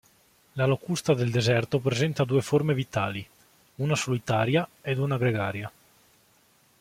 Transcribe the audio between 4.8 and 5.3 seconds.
ed una